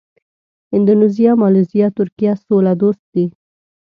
[0.73, 3.25] اندونیزیا، مالیزیا، ترکیه سوله دوست دي.